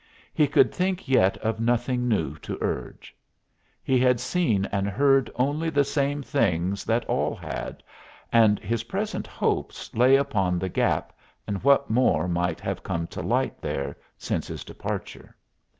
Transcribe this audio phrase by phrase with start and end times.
[0.33, 3.15] He could think yet of nothing new to urge.
[3.83, 7.83] He had seen and heard only the same things that all had,
[8.33, 13.21] and his present hopes lay upon the Gap and what more might have come to
[13.21, 15.35] light there since his departure.